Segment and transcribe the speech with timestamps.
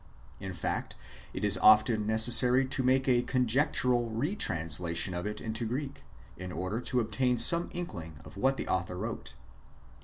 [0.39, 0.95] In fact,
[1.31, 6.01] it is often necessary to make a conjectural re translation of it into Greek,
[6.37, 9.35] in order to obtain some inkling of what the author wrote.